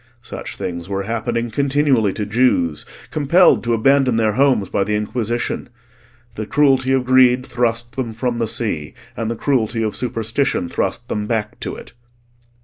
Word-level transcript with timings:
Such 0.23 0.55
things 0.57 0.89
were 0.89 1.03
happening 1.03 1.51
continually 1.51 2.11
to 2.13 2.25
Jews 2.25 2.87
compelled 3.11 3.63
to 3.63 3.75
abandon 3.75 4.15
their 4.15 4.31
homes 4.31 4.67
by 4.67 4.83
the 4.83 4.95
Inquisition: 4.95 5.69
the 6.33 6.47
cruelty 6.47 6.91
of 6.91 7.05
greed 7.05 7.45
thrust 7.45 7.95
them 7.95 8.11
from 8.15 8.39
the 8.39 8.47
sea, 8.47 8.95
and 9.15 9.29
the 9.29 9.35
cruelty 9.35 9.83
of 9.83 9.95
superstition 9.95 10.69
thrust 10.69 11.07
them 11.07 11.27
back 11.27 11.59
to 11.59 11.75
it. 11.75 11.93